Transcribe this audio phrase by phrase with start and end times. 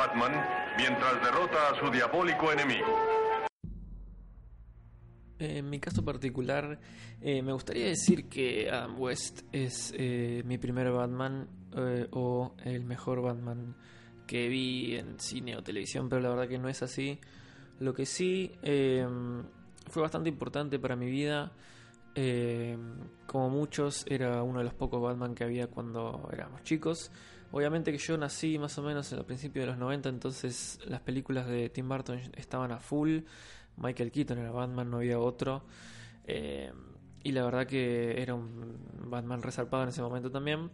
[0.00, 0.32] Batman
[0.78, 2.86] mientras derrota a su diabólico enemigo.
[5.38, 6.80] En mi caso particular,
[7.20, 12.84] eh, me gustaría decir que Adam West es eh, mi primer Batman eh, o el
[12.84, 13.76] mejor Batman
[14.26, 17.20] que vi en cine o televisión, pero la verdad que no es así.
[17.78, 21.52] Lo que sí fue bastante importante para mi vida.
[23.26, 27.12] como muchos, era uno de los pocos Batman que había cuando éramos chicos.
[27.52, 31.00] Obviamente que yo nací más o menos en el principio de los 90, entonces las
[31.00, 33.20] películas de Tim Burton estaban a full.
[33.76, 35.64] Michael Keaton era Batman, no había otro.
[36.24, 36.72] Eh,
[37.22, 40.70] y la verdad que era un Batman resarpado en ese momento también.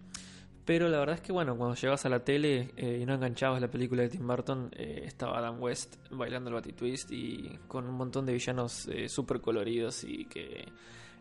[0.66, 3.60] Pero la verdad es que bueno, cuando llegabas a la tele eh, y no enganchabas
[3.60, 7.94] la película de Tim Burton, eh, estaba Adam West bailando el Batitwist y con un
[7.94, 10.66] montón de villanos súper coloridos y que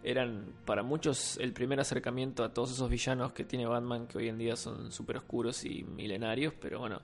[0.05, 4.29] eran para muchos el primer acercamiento a todos esos villanos que tiene Batman que hoy
[4.29, 7.01] en día son súper oscuros y milenarios, pero bueno,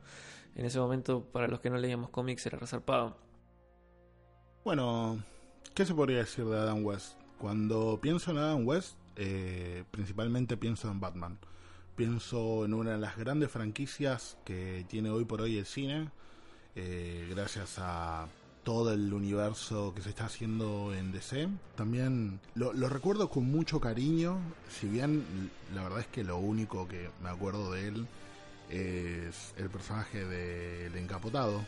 [0.55, 3.17] en ese momento para los que no leíamos cómics era resarpado.
[4.63, 5.19] Bueno,
[5.73, 7.17] ¿qué se podría decir de Adam West?
[7.39, 11.39] Cuando pienso en Adam West, eh, principalmente pienso en Batman.
[11.95, 16.11] Pienso en una de las grandes franquicias que tiene hoy por hoy el cine,
[16.75, 18.27] eh, gracias a
[18.63, 21.47] todo el universo que se está haciendo en DC.
[21.75, 24.39] También lo, recuerdo con mucho cariño,
[24.69, 28.07] si bien la verdad es que lo único que me acuerdo de él
[28.69, 31.65] es el personaje del encapotado.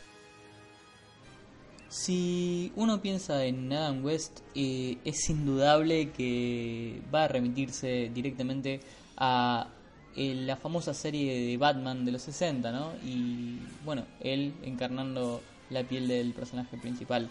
[1.88, 8.80] Si uno piensa en Adam West, eh, es indudable que va a remitirse directamente
[9.16, 9.68] a
[10.16, 12.92] eh, la famosa serie de Batman de los 60, ¿no?
[13.04, 15.40] Y bueno, él encarnando
[15.74, 17.28] la piel del personaje principal.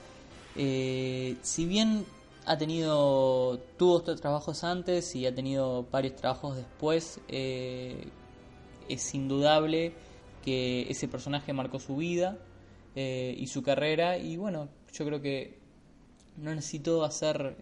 [0.55, 2.05] Eh, si bien
[2.45, 8.07] ha tenido, tuvo estos trabajos antes y ha tenido varios trabajos después, eh,
[8.89, 9.93] es indudable
[10.43, 12.37] que ese personaje marcó su vida
[12.95, 15.57] eh, y su carrera y bueno, yo creo que
[16.37, 17.55] no necesito hacer,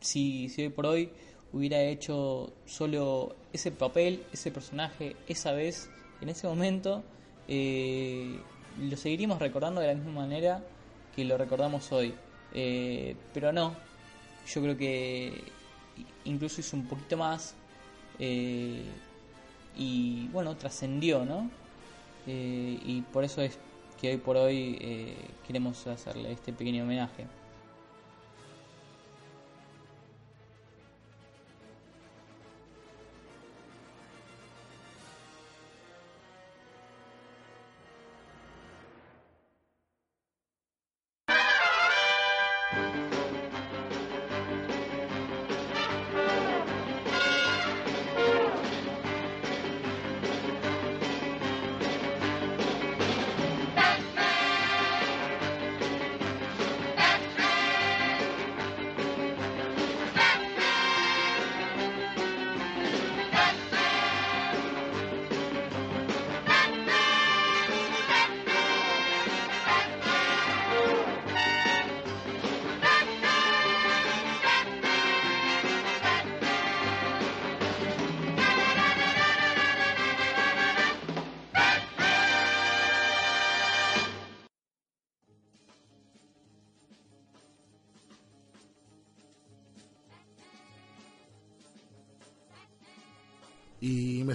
[0.00, 1.10] si, si hoy por hoy
[1.52, 5.88] hubiera hecho solo ese papel, ese personaje, esa vez,
[6.20, 7.02] en ese momento,
[8.80, 10.62] lo seguiríamos recordando de la misma manera
[11.14, 12.14] que lo recordamos hoy.
[12.52, 13.74] Eh, pero no,
[14.46, 15.44] yo creo que
[16.24, 17.54] incluso hizo un poquito más
[18.18, 18.84] eh,
[19.76, 21.50] y bueno, trascendió, ¿no?
[22.26, 23.58] Eh, y por eso es
[24.00, 25.16] que hoy por hoy eh,
[25.46, 27.26] queremos hacerle este pequeño homenaje.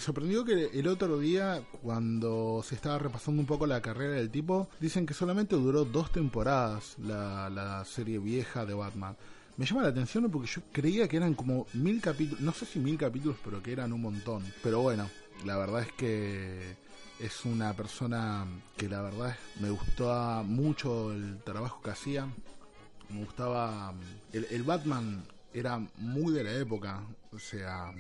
[0.02, 4.68] Sorprendió que el otro día, cuando se estaba repasando un poco la carrera del tipo,
[4.80, 9.16] dicen que solamente duró dos temporadas la, la serie vieja de Batman.
[9.58, 12.80] Me llama la atención porque yo creía que eran como mil capítulos, no sé si
[12.80, 14.44] mil capítulos, pero que eran un montón.
[14.64, 15.10] Pero bueno,
[15.46, 16.76] la verdad es que
[17.20, 18.46] es una persona
[18.78, 22.28] que la verdad me gustaba mucho el trabajo que hacía.
[23.10, 23.94] Me gustaba...
[24.34, 27.04] El, el Batman era muy de la época,
[27.34, 27.94] o sea,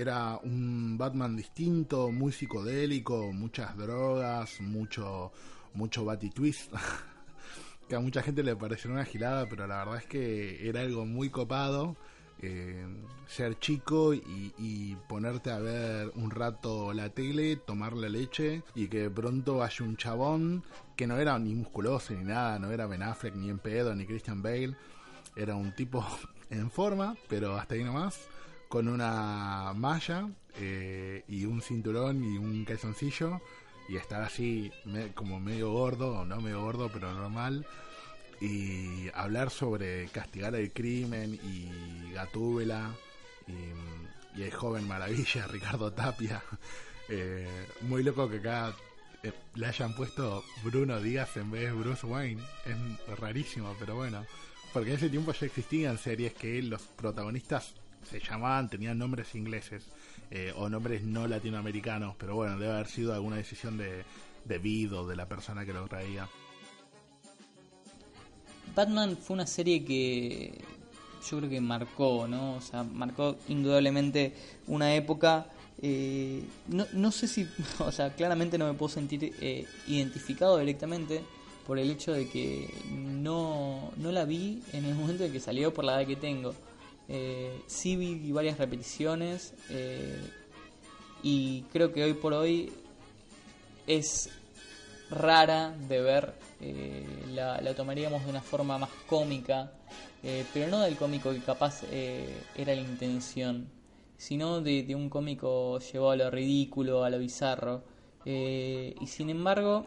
[0.00, 5.32] era un Batman distinto, muy psicodélico, muchas drogas, mucho,
[5.74, 6.72] mucho Twist.
[7.88, 11.04] que a mucha gente le pareció una gilada, pero la verdad es que era algo
[11.04, 11.96] muy copado.
[12.40, 12.86] Eh,
[13.26, 19.02] ser chico y, ponerte a ver un rato la tele, tomar la leche y que
[19.02, 20.62] de pronto haya un chabón
[20.94, 24.06] que no era ni musculoso ni nada, no era Ben Affleck ni en pedo ni
[24.06, 24.76] Christian Bale,
[25.34, 26.06] era un tipo
[26.50, 28.28] en forma, pero hasta ahí nomás,
[28.68, 33.40] con una malla eh, y un cinturón y un calzoncillo
[33.88, 34.70] y estar así
[35.14, 37.66] como medio gordo, o no medio gordo, pero normal
[38.40, 42.94] y hablar sobre castigar el crimen y Gatúbela
[43.46, 46.42] y, el joven maravilla Ricardo Tapia.
[47.10, 47.48] Eh,
[47.80, 48.76] muy loco que acá
[49.22, 52.42] eh, le hayan puesto Bruno Díaz en vez de Bruce Wayne.
[52.66, 54.26] Es rarísimo, pero bueno.
[54.74, 57.72] Porque en ese tiempo ya existían series que los protagonistas
[58.04, 59.86] se llamaban, tenían nombres ingleses
[60.30, 64.04] eh, o nombres no latinoamericanos, pero bueno, debe haber sido alguna decisión de,
[64.44, 66.28] de de la persona que lo traía.
[68.74, 70.58] Batman fue una serie que
[71.28, 72.54] yo creo que marcó, ¿no?
[72.54, 74.34] O sea, marcó indudablemente
[74.66, 75.46] una época.
[75.80, 77.46] Eh, no, no, sé si,
[77.78, 81.22] o sea, claramente no me puedo sentir eh, identificado directamente
[81.66, 85.74] por el hecho de que no, no la vi en el momento en que salió
[85.74, 86.54] por la edad que tengo.
[87.10, 90.20] Eh, sí vi varias repeticiones eh,
[91.22, 92.70] y creo que hoy por hoy
[93.86, 94.28] es
[95.10, 99.72] rara de ver, eh, la, tomaríamos de una forma más cómica,
[100.22, 103.68] eh, pero no del cómico que capaz era la intención,
[104.18, 107.84] sino de, un cómico llevado a lo ridículo, a lo bizarro.
[108.26, 109.86] y sin embargo,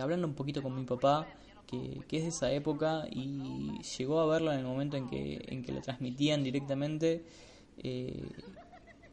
[0.00, 1.26] hablando un poquito con mi papá,
[1.70, 5.62] que, es de esa época y llegó a verlo en el momento en que, en
[5.62, 7.22] que lo transmitían directamente,
[7.78, 8.28] eh,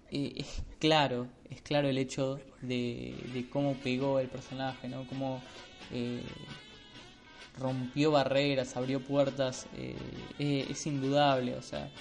[0.10, 5.06] es claro, es claro el hecho de, cómo pegó el personaje, ¿no?
[5.08, 5.42] Cómo
[5.92, 6.24] eh,
[7.60, 11.92] rompió barreras, abrió puertas, eh, es indudable, o sea,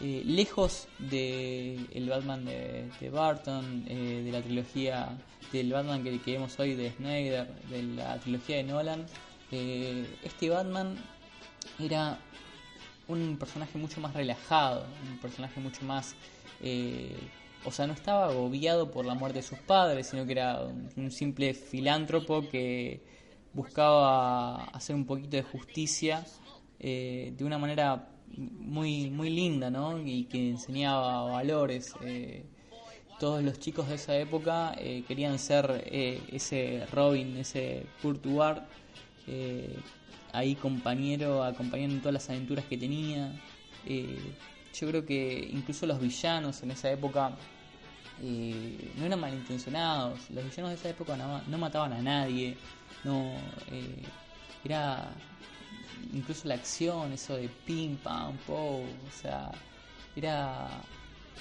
[0.00, 5.18] lejos de el Batman de, Barton, de la trilogía
[5.52, 9.06] del Batman que, que, vemos hoy de Snyder, de la trilogía de Nolan,
[9.50, 10.96] este Batman
[11.78, 12.18] era
[13.06, 16.14] un personaje mucho más relajado, un personaje mucho más
[17.64, 20.64] o sea, no estaba agobiado por la muerte de sus padres, sino que era
[20.96, 23.02] un, simple filántropo que
[23.52, 26.24] buscaba hacer un poquito de justicia
[26.78, 30.00] eh, de una manera muy, muy linda, ¿no?
[30.00, 31.94] Y que enseñaba valores.
[32.04, 32.44] Eh,
[33.18, 38.62] todos los chicos de esa época eh, querían ser ese Robin, ese Kurt Ward,
[40.32, 43.32] ahí compañero, acompañando en todas las aventuras que tenía.
[44.74, 47.36] yo creo que incluso los villanos en esa época
[48.22, 50.30] eh, no eran malintencionados.
[50.30, 52.56] Los villanos de esa época no, mataban a nadie.
[53.04, 53.36] No,
[53.70, 54.02] eh,
[54.64, 55.10] era
[56.12, 59.50] incluso la acción, eso de pim pam po, o sea,
[60.16, 60.82] era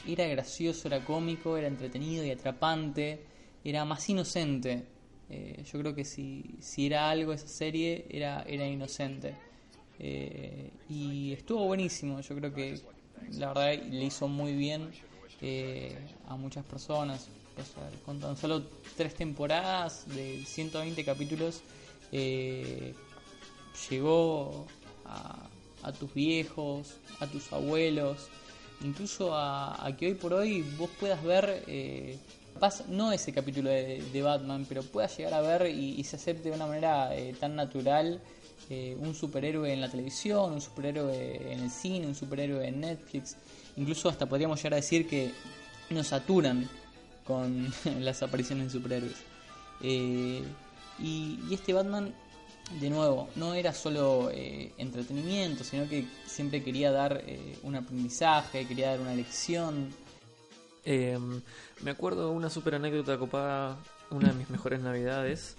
[0.06, 3.26] era gracioso, era cómico, era entretenido y atrapante,
[3.64, 4.86] era más inocente.
[5.30, 9.36] Eh, yo creo que si, si era algo esa serie, era, era inocente.
[10.90, 12.80] y estuvo buenísimo, yo creo que
[13.34, 14.92] la verdad le hizo muy bien
[15.42, 15.96] eh,
[16.28, 17.28] a muchas personas.
[18.06, 18.64] con tan solo
[18.96, 21.62] tres temporadas de 120 capítulos,
[22.12, 22.94] eh,
[23.90, 24.66] llegó
[25.06, 28.30] a, tus viejos, a tus abuelos,
[28.84, 32.18] incluso a, que hoy por hoy vos puedas ver, eh,
[32.90, 36.68] no ese capítulo de, Batman, pero puedas llegar a ver y, se acepte de una
[36.68, 38.22] manera eh, tan natural.
[39.00, 43.38] un superhéroe en la televisión, un superhéroe en el cine, un superhéroe en Netflix,
[43.78, 45.32] Incluso hasta podríamos llegar a decir que
[45.92, 46.68] nos saturan
[47.24, 49.18] con las apariciones de superhéroes.
[49.82, 50.44] Eh,
[51.00, 52.14] y, este Batman,
[52.82, 58.68] de nuevo, no era solo eh, entretenimiento, sino que siempre quería dar eh, un aprendizaje,
[58.68, 59.94] quería dar una lección.
[60.90, 61.42] Em,
[61.82, 63.78] me acuerdo una super anécdota copada,
[64.10, 65.58] una de mis mejores navidades.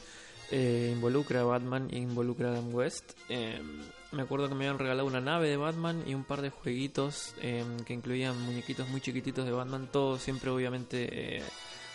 [0.51, 3.13] involucra a Batman e involucra a Adam West.
[3.29, 3.83] Em,
[4.13, 7.35] me acuerdo que me habían regalado una nave de Batman y un par de jueguitos
[7.43, 11.43] em, que incluían muñequitos muy chiquititos de Batman, todo siempre obviamente eh,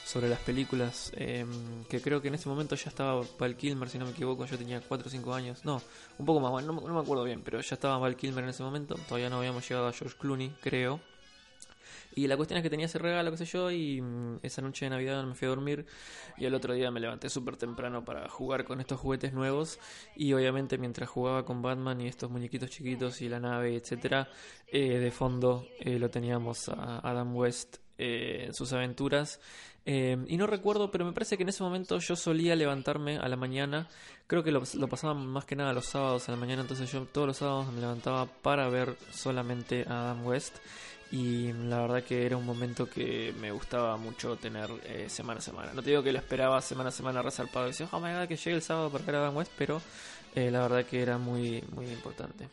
[0.05, 4.05] sobre las películas, que creo que en ese momento ya estaba Val Kilmer, si no
[4.05, 5.81] me equivoco, yo tenía 4 o 5 años, no,
[6.19, 8.49] un poco más, bueno, no, no me acuerdo bien, pero ya estaba Val Kilmer en
[8.51, 10.99] ese momento, todavía no habíamos llegado a George Clooney, creo.
[12.15, 14.85] Y la cuestión es que tenía ese regalo, qué sé yo, y mm, esa noche
[14.85, 15.85] de Navidad me fui a dormir
[16.37, 19.79] y el otro día me levanté súper temprano para jugar con estos juguetes nuevos.
[20.15, 24.29] Y obviamente mientras jugaba con Batman y estos muñequitos chiquitos y la nave, etcétera,
[24.67, 29.39] eh, de fondo eh, lo teníamos a Adam West eh, sus aventuras.
[29.85, 33.27] Eh, y no recuerdo, pero me parece que en ese momento yo solía levantarme a
[33.27, 33.87] la mañana.
[34.27, 37.05] Creo que lo, lo pasaba más que nada los sábados a la mañana, entonces yo
[37.05, 40.57] todos los sábados me levantaba para ver solamente a Adam West.
[41.13, 45.43] Y la verdad que era un momento que me gustaba mucho tener eh, semana a
[45.43, 45.71] semana.
[45.71, 48.27] No te digo que lo esperaba semana a semana resarpado y decía, oh my god,
[48.27, 49.79] que llegue el sábado para ver a Adam West, pero
[50.33, 52.47] eh, la verdad que era muy, muy importante.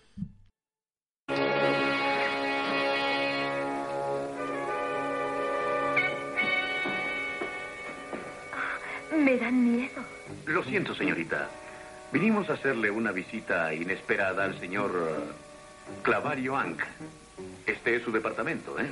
[9.30, 10.02] Me dan miedo.
[10.46, 11.48] Lo siento, señorita.
[12.10, 16.82] Vinimos a hacerle una visita inesperada al señor eh, Clavario Ank.
[17.64, 18.90] Este es su departamento, ¿eh?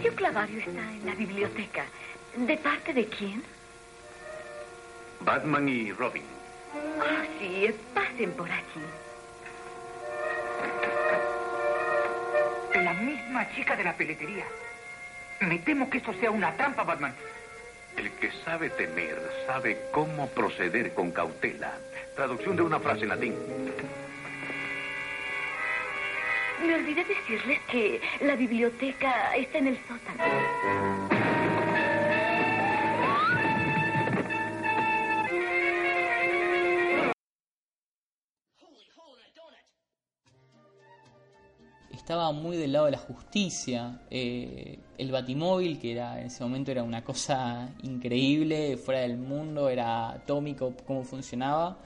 [0.00, 1.86] Tío Clavario está en la biblioteca.
[2.36, 3.42] ¿De parte de quién?
[5.22, 6.22] Batman y Robin.
[7.00, 8.80] Ah, sí, pasen por aquí.
[12.74, 14.44] La misma chica de la peletería.
[15.40, 17.12] Me temo que esto sea una trampa, Batman.
[17.98, 21.72] El que sabe temer sabe cómo proceder con cautela.
[22.14, 23.34] Traducción de una frase en latín.
[26.64, 30.97] Me olvidé decirles que la biblioteca está en el sótano.
[42.08, 44.00] Estaba muy del lado de la justicia.
[44.10, 49.68] Eh, el Batimóvil, que era en ese momento era una cosa increíble, fuera del mundo,
[49.68, 51.76] era atómico cómo funcionaba.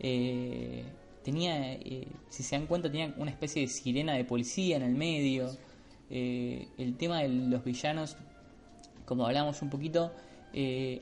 [0.00, 0.82] Eh,
[1.22, 4.96] tenía, eh, si se dan cuenta, tenía una especie de sirena de policía en el
[4.96, 5.56] medio.
[6.10, 8.16] el tema de los villanos,
[9.04, 10.10] como hablamos un poquito,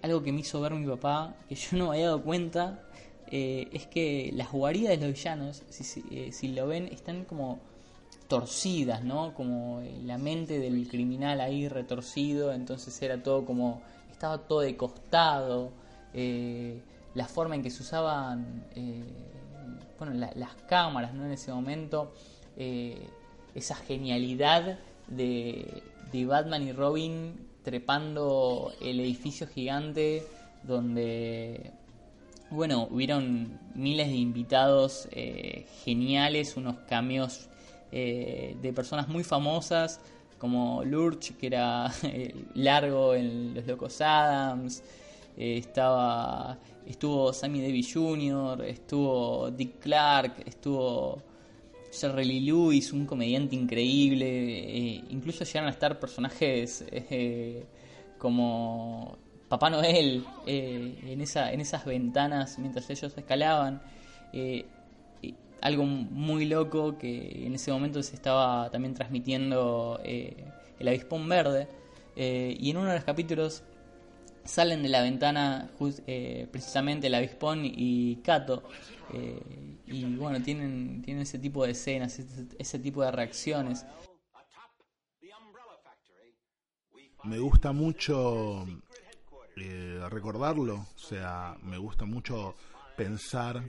[0.03, 2.83] algo que me hizo ver mi papá, que yo no me había dado cuenta,
[3.27, 5.83] es que las guaridas de los villanos, si,
[6.31, 7.59] si lo ven, están como
[8.29, 9.35] torcidas, ¿no?
[9.35, 14.77] Como eh, la mente del criminal ahí retorcido, entonces era todo como, estaba todo de
[14.77, 15.71] costado,
[16.13, 16.81] eh,
[17.15, 19.05] la forma en que se usaban, eh,
[19.99, 21.25] bueno, las cámaras, ¿no?
[21.25, 22.13] En ese momento,
[23.55, 24.79] esa genialidad
[25.09, 30.23] de, de Batman y Robin trepando el edificio gigante
[30.63, 31.73] donde
[32.51, 35.09] bueno, hubieron miles de invitados
[35.85, 37.49] geniales, unos cameos
[37.93, 40.01] eh, de personas muy famosas
[40.39, 41.91] como Lurch, que era
[42.55, 44.83] largo en Los Locos Adams,
[45.37, 51.23] eh, estaba, estuvo Sammy Davis Jr., estuvo Dick Clark, estuvo
[51.93, 56.85] Jerry Lee Lewis, un comediante increíble, eh, incluso llegaron a estar personajes
[58.19, 59.17] como
[59.49, 63.81] Papá Noel en esas ventanas mientras ellos escalaban
[65.61, 70.45] algo muy loco que en ese momento se estaba también transmitiendo eh,
[70.79, 71.69] el avispón verde
[72.15, 73.63] eh, y en uno de los capítulos
[74.45, 75.71] salen de la ventana
[76.07, 78.63] eh, precisamente el avispón y Kato
[79.87, 82.19] y bueno tienen tienen ese tipo de escenas
[82.59, 83.87] ese, tipo de reacciones.
[87.25, 88.67] Me gusta mucho
[90.11, 92.55] recordarlo o sea me gusta mucho
[92.97, 93.63] pensar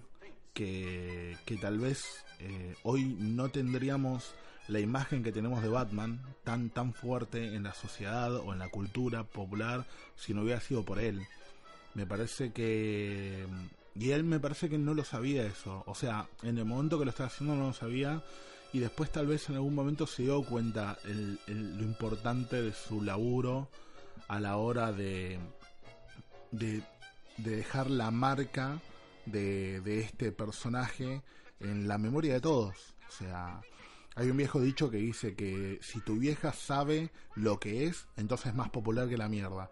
[0.57, 4.33] que, tal vez eh, hoy no tendríamos
[4.67, 8.69] la imagen que tenemos de Batman tan tan fuerte en la sociedad o en la
[8.69, 9.85] cultura popular
[10.15, 11.21] si no hubiera sido por él.
[11.93, 13.45] Me parece que
[13.95, 17.05] y él me parece que no lo sabía eso, o sea, en el momento que
[17.05, 18.23] lo estaba haciendo no lo sabía
[18.73, 23.69] y después tal vez en algún momento se dio cuenta lo importante de su laburo
[24.27, 25.39] a la hora de,
[26.51, 26.81] de,
[27.37, 28.79] de dejar la marca
[29.31, 31.21] de, este personaje
[31.59, 32.95] en la memoria de todos.
[33.07, 33.61] O sea,
[34.15, 38.47] hay un viejo dicho que dice que si tu vieja sabe lo que es, entonces
[38.47, 39.69] es más popular que la mierda.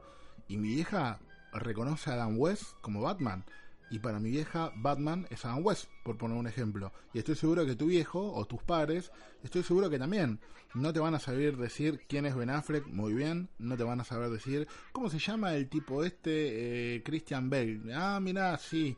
[0.48, 1.20] Y mi vieja
[1.54, 3.46] reconoce a Adam West como Batman.
[3.92, 6.92] Y para mi vieja, Batman es Adam West, por poner un ejemplo.
[7.14, 9.12] Y estoy seguro que tu viejo o tus padres,
[9.44, 10.40] estoy seguro que también
[10.74, 13.48] no te van a saber decir quién es Ben Affleck muy bien.
[13.60, 17.82] No te van a saber decir cómo se llama el tipo este, eh, Christian Bale.
[17.94, 18.98] Ah, mira, sí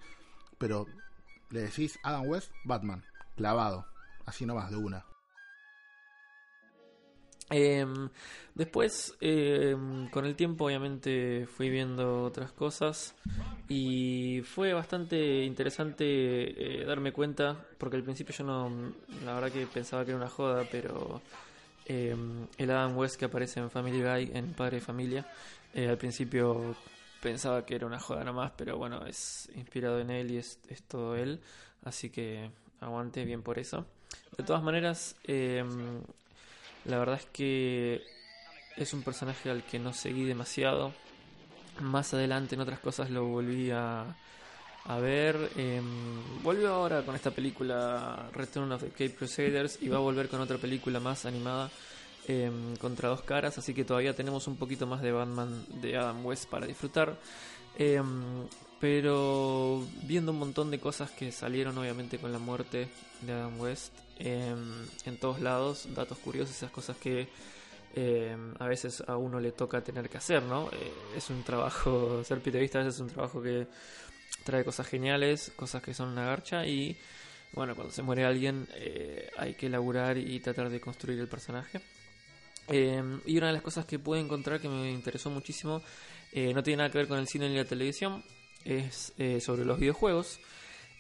[0.58, 0.86] pero
[1.50, 3.04] le decís Adam West, Batman,
[3.36, 3.86] clavado,
[4.26, 5.06] así nomás de una.
[7.50, 8.10] Em,
[8.56, 13.16] después, em, con el tiempo, obviamente fui viendo otras cosas
[13.70, 19.66] y fue bastante interesante eh, darme cuenta, porque al principio yo no, la verdad que
[19.66, 21.22] pensaba que era una joda, pero
[21.86, 25.26] em, el Adam West que aparece en Family Guy, en Padre y Familia,
[25.74, 26.76] eh, al principio
[27.22, 31.16] pensaba que era una joda nomás, pero bueno, es inspirado en él y es, todo
[31.16, 31.42] él,
[31.84, 33.86] así que aguante bien por eso.
[34.38, 36.02] De todas maneras, em,
[36.86, 38.04] la verdad es que
[38.76, 40.94] es un personaje al que no seguí demasiado.
[41.82, 44.16] Más adelante en otras cosas lo volví a,
[44.86, 45.52] a ver.
[45.58, 45.82] Eh,
[46.68, 50.58] ahora con esta película Return of the Cape Crusaders y va a volver con otra
[50.58, 51.70] película más animada
[52.28, 53.58] em, contra dos caras.
[53.58, 57.18] Así que todavía tenemos un poquito más de Batman de Adam West para disfrutar.
[57.78, 58.48] Em,
[58.80, 62.90] pero viendo un montón de cosas que salieron obviamente con la muerte
[63.22, 67.28] de Adam West en todos lados, datos curiosos, esas cosas que
[68.60, 70.70] a veces a uno le toca tener que hacer, ¿no?
[70.72, 73.68] Eh, es un trabajo, ser piterista a veces es un trabajo que
[74.44, 76.98] trae cosas geniales, cosas que son una garcha y
[77.54, 81.82] bueno, cuando se muere alguien eh, hay que elaborar y tratar de construir el personaje.
[82.68, 85.82] Em, y una de las cosas que pude encontrar que me interesó muchísimo,
[86.32, 88.24] eh, no tiene nada que ver con el cine ni la televisión,
[88.66, 90.40] es eh, sobre los videojuegos.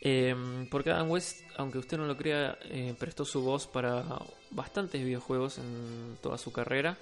[0.01, 2.57] Em, porque Adam West, aunque usted no lo crea,
[2.99, 4.03] prestó su voz para
[4.51, 6.97] bastantes videojuegos en toda su carrera.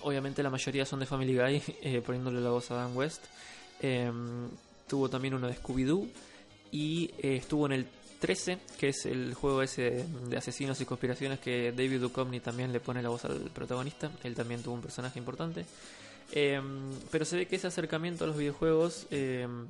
[0.00, 3.24] obviamente la mayoría son de Family Guy, poniéndole la voz a Adam West.
[3.80, 4.48] Em,
[4.86, 6.08] tuvo también uno de Scooby-Doo
[6.70, 7.86] y eh, estuvo en el
[8.26, 12.80] 13, que es el juego ese de asesinos y conspiraciones que David Duchovny también le
[12.80, 14.10] pone la voz al protagonista.
[14.24, 15.64] Él también tuvo un personaje importante.
[16.32, 19.68] Em, pero se ve que ese acercamiento a los videojuegos em,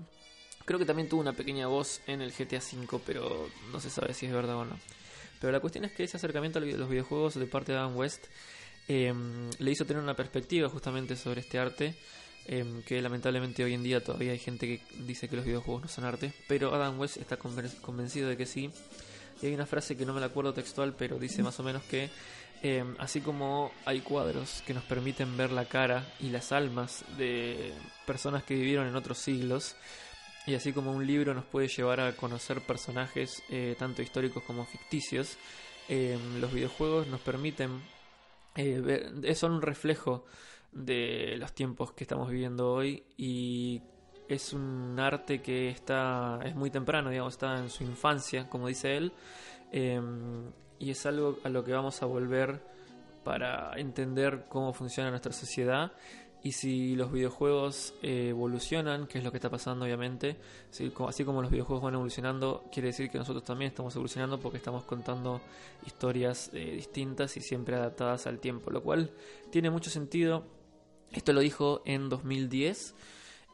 [0.65, 4.15] creo que también tuvo una pequeña voz en el GTA V, pero no se sabe
[4.15, 4.79] si es verdad o no.
[5.39, 8.25] Pero la cuestión es que ese acercamiento a los videojuegos de parte de Adam West
[8.89, 11.95] em, le hizo tener una perspectiva justamente sobre este arte
[12.49, 15.89] Em, que lamentablemente hoy en día todavía hay gente que dice que los videojuegos no
[15.89, 18.71] son arte, pero Adam West está convencido de que sí.
[19.43, 21.83] Y hay una frase que no me la acuerdo textual, pero dice más o menos
[21.85, 22.09] que
[22.63, 27.73] em, así como hay cuadros que nos permiten ver la cara y las almas de
[28.07, 29.75] personas que vivieron en otros siglos,
[30.47, 34.65] y así como un libro nos puede llevar a conocer personajes eh, tanto históricos como
[34.65, 35.37] ficticios,
[35.89, 37.83] em, los videojuegos nos permiten
[38.55, 40.25] eh, ver, son un reflejo
[40.73, 43.83] de los tiempos que estamos viviendo hoy y
[44.29, 48.97] es un arte que está es muy temprano digamos está en su infancia como dice
[48.97, 49.13] él
[49.73, 52.61] em, y es algo a lo que vamos a volver
[53.25, 55.93] para entender cómo funciona nuestra sociedad
[56.47, 60.37] y si los videojuegos evolucionan, que es lo que está pasando obviamente,
[60.71, 64.85] así como los videojuegos van evolucionando, quiere decir que nosotros también estamos evolucionando porque estamos
[64.85, 65.41] contando
[65.85, 69.11] historias eh, distintas y siempre adaptadas al tiempo, lo cual
[69.51, 70.45] tiene mucho sentido
[71.13, 72.95] esto lo dijo en 2010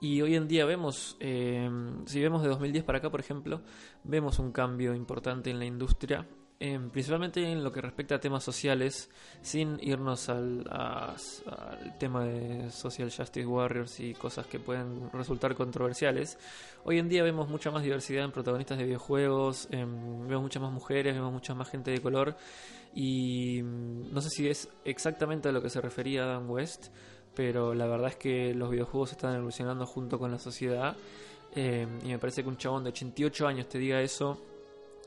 [0.02, 1.70] y hoy en día vemos, eh,
[2.06, 3.60] si vemos de 2010 para acá, por ejemplo,
[4.02, 6.26] vemos un cambio importante en la industria,
[6.58, 9.10] eh, principalmente en lo que respecta a temas sociales,
[9.42, 10.64] sin irnos al,
[12.00, 16.36] tema de Social Justice Warriors y cosas que pueden resultar controversiales.
[16.82, 20.72] Hoy en día vemos mucha más diversidad en protagonistas de videojuegos, em, vemos muchas más
[20.72, 22.36] mujeres, vemos mucha más gente de color
[22.92, 26.88] y mm, no sé si es exactamente a lo que se refería Adam West
[27.34, 30.96] pero la verdad es que los videojuegos están evolucionando junto con la sociedad
[31.54, 34.42] eh, y me parece que un chabón de 88 años te diga eso,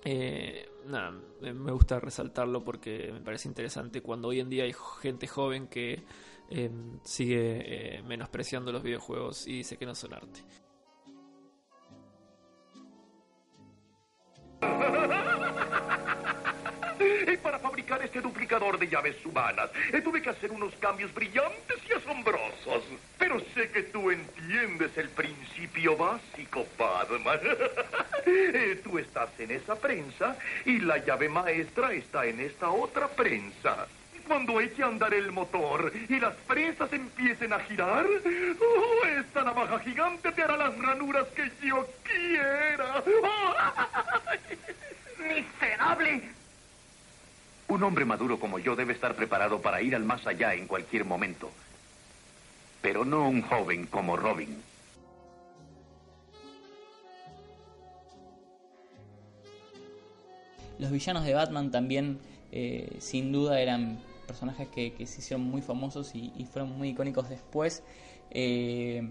[0.03, 1.11] eh, nada,
[1.41, 6.03] me gusta resaltarlo porque me parece interesante cuando hoy en día hay gente joven que
[6.49, 6.69] eh,
[7.03, 10.43] sigue menospreciando los videojuegos y dice que no son arte.
[17.55, 21.93] Para fabricar este duplicador de llaves humanas, eh, tuve que hacer unos cambios brillantes y
[21.93, 22.83] asombrosos.
[23.17, 27.39] Pero sé que tú entiendes el principio básico, Batman.
[28.27, 33.87] Eh, tú estás en esa prensa y la llave maestra está en esta otra prensa.
[34.27, 39.77] Cuando eche a andar el motor y las prensas empiecen a girar, oh, esta navaja
[39.79, 43.03] gigante te hará las ranuras que yo quiera.
[45.19, 46.34] ¡Miserable!
[47.75, 51.03] Un hombre maduro como yo debe estar preparado para ir al más allá en cualquier
[51.03, 51.51] momento.
[52.81, 54.63] Pero no un joven como Robin.
[60.79, 62.17] Los villanos de Batman también,
[62.53, 67.83] eh, sin duda, eran personajes que, se hicieron muy famosos y, fueron muy icónicos después.
[68.31, 69.05] Eh,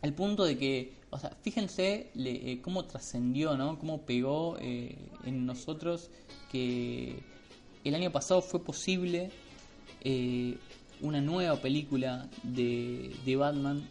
[0.00, 3.78] al punto de que, o sea, fíjense eh, cómo trascendió, ¿no?
[3.78, 6.10] Cómo pegó en nosotros
[6.50, 7.35] que
[7.88, 9.30] el año pasado fue posible
[10.02, 10.56] eh,
[11.00, 13.88] una nueva película de, Batman,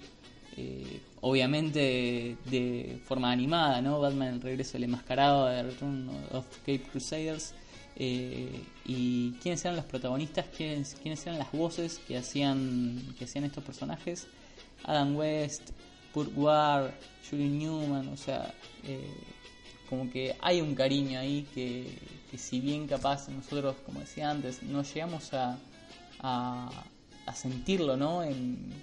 [0.58, 4.00] eh, obviamente de, forma animada, ¿no?
[4.00, 7.54] Batman el regreso del enmascarado de Return of Cape Crusaders.
[7.98, 13.64] Eh, y quiénes eran los protagonistas, quiénes, eran las voces que hacían, que hacían estos
[13.64, 14.28] personajes.
[14.84, 15.72] Adam West,
[16.14, 16.92] Burt Ward,
[17.30, 18.54] Julie Newman, o sea,
[19.90, 21.98] como que hay un cariño ahí que,
[22.38, 25.58] si bien capaz nosotros, como decía antes, no llegamos a,
[26.20, 26.70] a,
[27.26, 28.24] a sentirlo, ¿no?
[28.24, 28.74] En,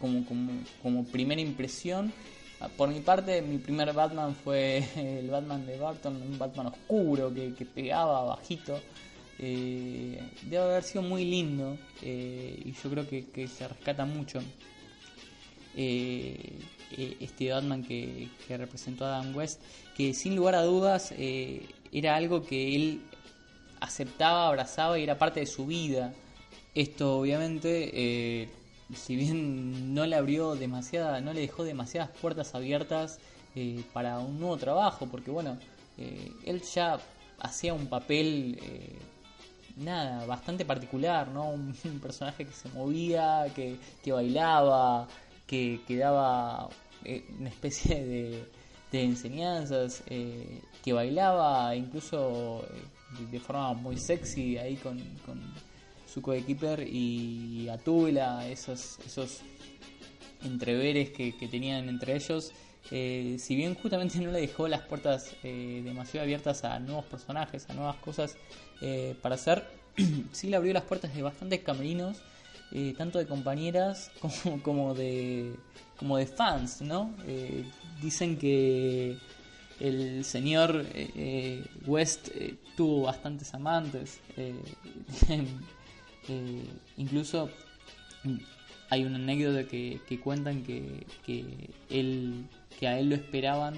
[0.00, 2.12] como, como, como primera impresión.
[2.60, 7.32] Ah, Por mi parte, mi primer Batman fue el Batman de Barton, un Batman oscuro
[7.32, 8.80] que, pegaba bajito.
[9.40, 14.40] Eh, debe haber sido muy lindo eh, y yo creo que, que se rescata mucho
[15.76, 16.58] eh,
[16.92, 19.60] eh, este Batman que, representó a Adam West,
[19.96, 23.02] que sin lugar a dudas eh, era algo que él
[23.80, 26.12] aceptaba, abrazaba y era parte de su vida.
[26.74, 28.48] Esto obviamente, eh,
[28.94, 33.18] si bien no le abrió demasiada, no le dejó demasiadas puertas abiertas
[33.92, 35.58] para un nuevo trabajo, porque bueno,
[35.96, 37.00] él ya
[37.40, 38.56] hacía un papel
[39.78, 41.50] nada, bastante particular, ¿no?
[41.50, 45.08] Un, un personaje que se movía, que, que bailaba,
[45.48, 46.68] que, que daba
[47.04, 48.46] eh, una especie
[48.92, 54.98] de, enseñanzas, eh, que bailaba incluso eh, de forma muy sexy ahí con,
[56.06, 59.40] su coequiper y Atula, esos, esos
[60.42, 62.52] entreveres que, tenían entre ellos.
[62.88, 67.96] Si bien justamente no le dejó las puertas demasiado abiertas a nuevos personajes, a nuevas
[67.96, 68.36] cosas
[69.20, 69.68] para hacer,
[70.32, 72.22] sí le abrió las puertas de bastantes camerinos,
[72.72, 75.54] eh, tanto de compañeras como, como de
[75.96, 77.12] como de fans, ¿no?
[77.26, 77.64] Eh,
[78.00, 79.18] dicen que
[79.80, 84.20] el señor eh, eh, West eh, tuvo bastantes amantes,
[86.96, 87.48] incluso
[88.90, 92.46] hay una anécdota que, que cuentan que, que él
[92.78, 93.74] que a él lo esperaban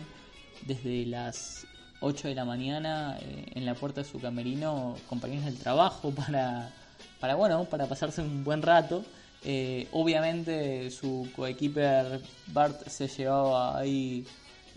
[0.67, 1.67] desde las
[2.01, 6.71] 8 de la mañana en la puerta de su camerino compañeros del trabajo para
[7.21, 9.05] para bueno para pasarse un buen rato.
[9.43, 14.27] Eh, obviamente su coequiper Bart se llevaba ahí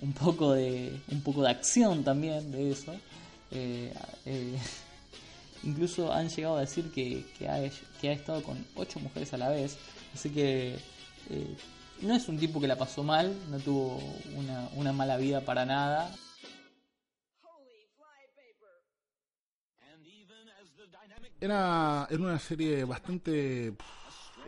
[0.02, 2.94] un poco de un poco de acción también de eso.
[3.52, 3.94] Eh,
[4.26, 4.58] eh,
[5.64, 7.60] incluso han llegado a decir que, que, ha,
[8.00, 9.78] que ha estado con ocho mujeres a la vez.
[10.14, 10.78] Así que
[12.02, 13.98] no es un tipo que la pasó mal no tuvo
[14.36, 16.14] una, una mala vida para nada
[21.44, 23.76] Era, era una serie bastante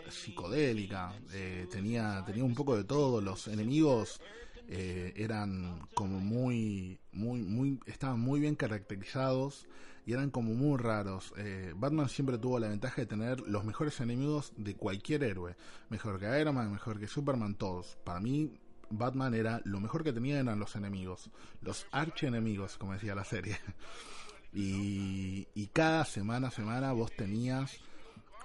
[0.08, 4.22] psicodélica, eh, tenía, tenía un poco de todo, los enemigos
[4.70, 9.68] eh, eran como muy, muy, muy, estaban muy bien caracterizados
[10.06, 11.34] y eran como muy raros.
[11.36, 15.58] Eh, Batman siempre tuvo la ventaja de tener los mejores enemigos de cualquier héroe,
[15.90, 17.98] mejor que Iron Man, mejor que Superman, todos.
[18.06, 18.54] Para mí,
[18.90, 21.30] Batman era lo mejor que tenía eran los enemigos,
[21.60, 23.58] los archienemigos, como decía la serie.
[24.56, 27.78] Y, y cada semana semana vos tenías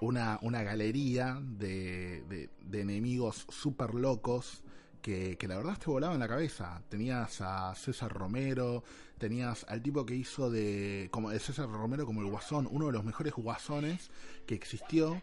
[0.01, 4.65] una, una galería de, de, enemigos súper locos
[5.03, 6.83] que, que la verdad te volaban la cabeza.
[6.89, 8.83] Tenías a César Romero,
[9.19, 12.93] tenías al tipo que hizo de, como de César Romero como el Guasón, uno de
[12.93, 14.11] los mejores guasones
[14.47, 15.23] que existió,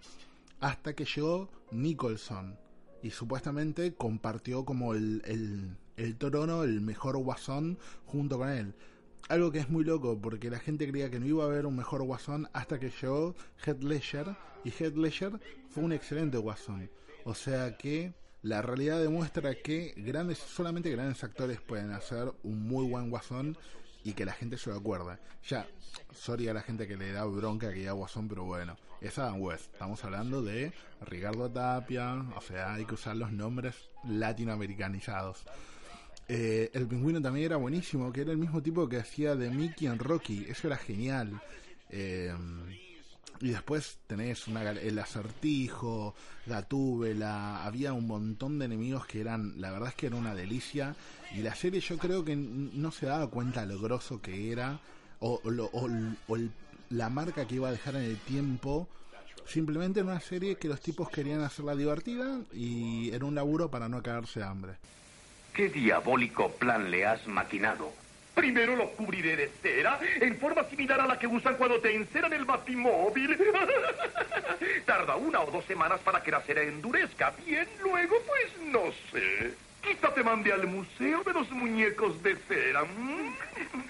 [0.61, 2.57] hasta que llegó Nicholson.
[3.03, 8.73] Y supuestamente compartió como el, el, el trono, el mejor guasón, junto con él
[9.29, 11.75] algo que es muy loco porque la gente creía que no iba a haber un
[11.75, 13.35] mejor guasón hasta que llegó
[13.65, 16.89] Heath Ledger y Heath Ledger fue un excelente guasón.
[17.25, 22.87] O sea que la realidad demuestra que grandes solamente grandes actores pueden hacer un muy
[22.87, 23.57] buen guasón
[24.03, 25.19] y que la gente se lo acuerda.
[25.47, 25.67] Ya,
[26.13, 29.41] sorry a la gente que le da bronca que ya guasón, pero bueno, es Adam
[29.41, 29.73] West.
[29.73, 35.43] Estamos hablando de Ricardo Tapia, o sea, hay que usar los nombres latinoamericanizados.
[36.29, 39.87] Eh, el pingüino también era buenísimo, que era el mismo tipo que hacía de Mickey
[39.87, 41.41] en Rocky, eso era genial.
[41.89, 42.33] Eh,
[43.39, 49.71] y después tenés una, el acertijo, Gatúbela, había un montón de enemigos que eran, la
[49.71, 50.95] verdad es que era una delicia.
[51.35, 54.79] Y la serie yo creo que no se daba cuenta lo grosso que era,
[55.19, 55.89] o, o,
[56.27, 56.37] o,
[56.89, 58.87] la marca que iba a dejar en el tiempo.
[59.45, 63.87] Simplemente era una serie que los tipos querían hacerla divertida y era un laburo para
[63.87, 64.77] no cagarse de hambre.
[65.57, 67.91] ¿Qué diabólico plan le has maquinado?
[68.35, 72.31] Primero lo cubriré de cera, en forma similar a la que usan cuando te enceran
[72.31, 73.35] el batimóvil.
[74.85, 77.33] Tarda una o dos semanas para que la cera endurezca.
[77.43, 79.55] Bien, luego, pues no sé.
[79.81, 82.83] Quizá te mande al museo de los muñecos de cera.
[82.83, 83.33] ¿Mm?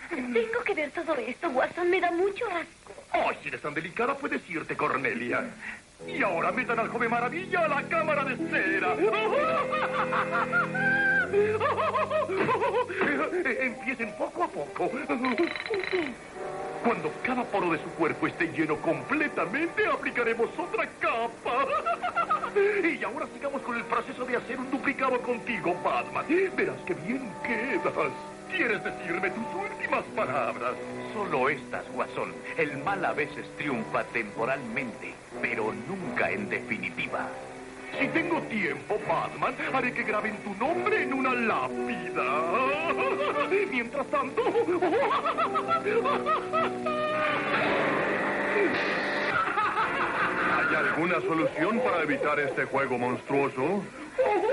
[0.09, 1.89] Tengo que ver todo esto, Watson.
[1.89, 2.93] Me da mucho asco.
[3.11, 5.43] Ay, si eres tan delicada, puedes irte, Cornelia.
[6.07, 8.95] Y ahora metan al joven maravilla a la cámara de cera.
[13.61, 14.89] Empiecen poco a poco.
[16.83, 21.67] Cuando cada poro de su cuerpo esté lleno completamente, aplicaremos otra capa.
[22.55, 26.25] Y ahora sigamos con el proceso de hacer un duplicado contigo, Batman.
[26.55, 28.11] Verás que bien quedas.
[28.49, 30.73] ¿Quieres decirme tus últimas palabras?
[31.13, 32.33] Solo estas, Guasón.
[32.57, 37.27] El mal a veces triunfa temporalmente, pero nunca en definitiva.
[37.99, 42.23] Si tengo tiempo, Batman, haré que graben tu nombre en una lápida.
[43.71, 44.43] Mientras tanto...
[50.57, 53.83] ¿Hay alguna solución para evitar este juego monstruoso?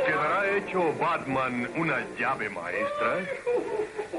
[0.07, 3.16] ¿Quedará hecho Batman una llave maestra?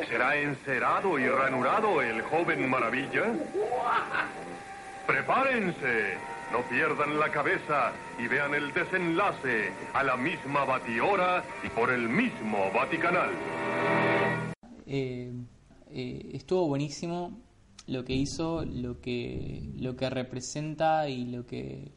[0.10, 3.24] ¿Será encerado y ranurado el joven maravilla?
[5.06, 6.18] Prepárense,
[6.56, 12.08] no pierdan la cabeza y vean el desenlace a la misma batihora y por el
[12.08, 13.32] mismo Vaticanal.
[14.86, 15.34] Eh,
[15.92, 17.38] eh, estuvo buenísimo
[17.88, 21.92] lo que hizo, lo que, lo que representa y lo que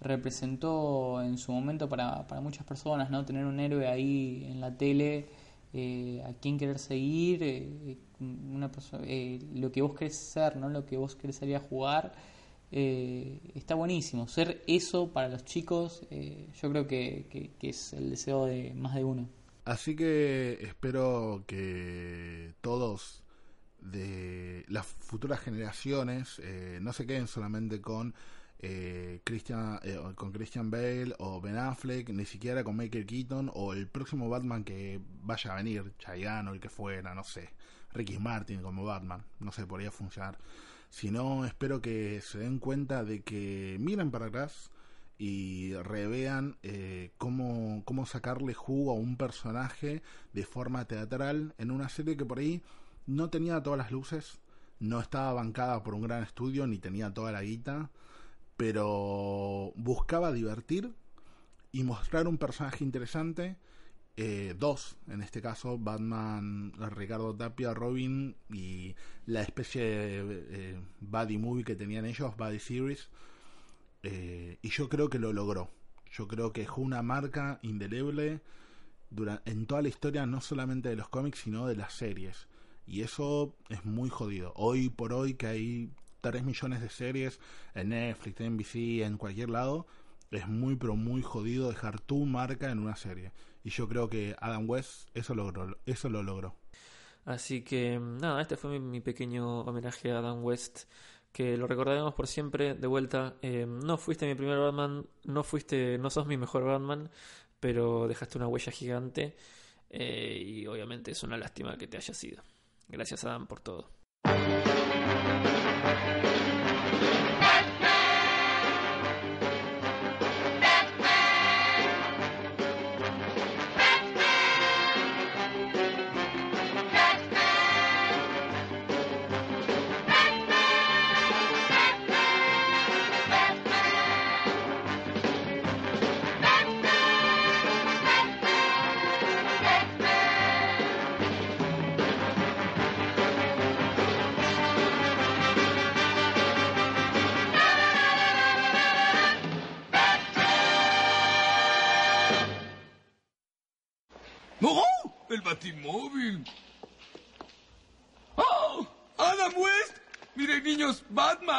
[0.00, 3.24] representó en su momento para, para muchas personas, ¿no?
[3.24, 5.28] Tener un héroe ahí en la tele,
[5.72, 10.68] eh, a quien querer seguir, eh, una persona, eh, lo que vos querés ser, ¿no?
[10.68, 12.12] Lo que vos querés salir a jugar,
[12.72, 14.28] eh, está buenísimo.
[14.28, 17.26] Ser eso para los chicos, eh, yo creo que,
[17.58, 19.28] que, es el deseo de más de uno.
[19.64, 23.22] Así que espero que todos
[23.80, 28.14] de las futuras generaciones eh, no se queden solamente con
[28.62, 33.72] eh, Christian eh, con Christian Bale o Ben Affleck, ni siquiera con Michael Keaton o
[33.72, 37.50] el próximo Batman que vaya a venir, Chayanne o el que fuera, no sé,
[37.92, 40.36] Ricky Martin como Batman, no sé, podría funcionar.
[40.90, 44.70] Sino espero que se den cuenta de que miren para atrás
[45.18, 51.88] y revean eh, cómo, cómo sacarle jugo a un personaje de forma teatral en una
[51.88, 52.62] serie que por ahí
[53.06, 54.40] no tenía todas las luces,
[54.78, 57.90] no estaba bancada por un gran estudio, ni tenía toda la guita,
[58.56, 60.94] pero buscaba divertir
[61.72, 63.56] y mostrar un personaje interesante.
[64.22, 71.38] Eh, dos, en este caso, Batman, Ricardo Tapia, Robin y la especie de eh, buddy
[71.38, 73.08] movie que tenían ellos, buddy series.
[74.02, 75.70] Eh, y yo creo que lo logró.
[76.12, 78.42] Yo creo que dejó una marca indeleble
[79.46, 82.46] en toda la historia, no solamente de los cómics, sino de las series.
[82.86, 84.52] Y eso es muy jodido.
[84.54, 87.40] Hoy por hoy que hay 3 millones de series
[87.74, 89.86] en Netflix, en NBC, en cualquier lado,
[90.30, 93.32] es muy pero muy jodido dejar tu marca en una serie.
[93.62, 96.56] Y yo creo que Adam West eso logró, eso lo logró.
[97.24, 100.84] Así que nada, este fue mi, pequeño homenaje a Adam West,
[101.32, 102.74] que lo recordaremos por siempre.
[102.74, 107.10] De vuelta, eh, no fuiste mi primer Batman, no fuiste, no sos mi mejor Batman,
[107.60, 109.36] pero dejaste una huella gigante
[109.90, 112.42] eh, y obviamente es una lástima que te haya sido.
[112.88, 113.90] Gracias Adam por todo.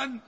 [0.02, 0.24] Batman.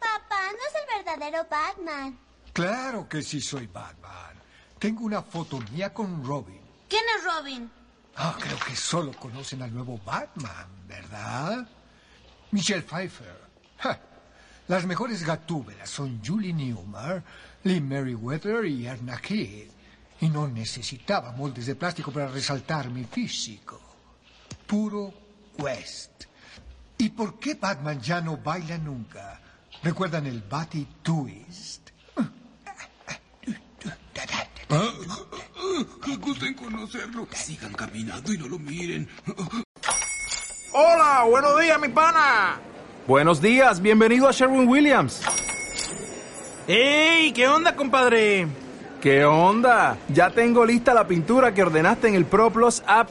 [0.00, 2.18] Papá, no es el verdadero Batman.
[2.52, 4.34] Claro que sí soy Batman.
[4.78, 6.60] Tengo una foto mía con Robin.
[6.88, 7.70] ¿Quién es Robin?
[8.16, 11.66] Ah, creo que solo conocen al nuevo Batman, ¿verdad?
[12.50, 13.40] Michelle Pfeiffer.
[13.78, 14.00] Ja.
[14.68, 17.22] Las mejores gatúbelas son Julie Newmar,
[17.62, 19.70] Lee Merriweather y Erna Kidd.
[20.20, 23.80] Y no necesitaba moldes de plástico para resaltar mi físico.
[24.66, 25.12] Puro
[25.58, 26.24] West.
[27.02, 29.40] ¿Y por qué Batman ya no baila nunca?
[29.82, 31.90] ¿Recuerdan el Batty Twist?
[32.16, 32.28] Ah,
[34.70, 37.26] ah, gusto en conocerlo.
[37.32, 39.08] Sigan caminando y no lo miren.
[40.72, 42.60] Hola, buenos días, mi pana.
[43.08, 45.22] Buenos días, bienvenido a Sherwin Williams.
[46.68, 47.32] ¡Ey!
[47.32, 48.46] ¿Qué onda, compadre?
[49.00, 49.98] ¿Qué onda?
[50.08, 53.10] Ya tengo lista la pintura que ordenaste en el ProPlus app.